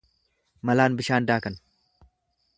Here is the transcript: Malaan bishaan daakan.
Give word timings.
Malaan 0.69 0.97
bishaan 1.03 1.29
daakan. 1.29 1.61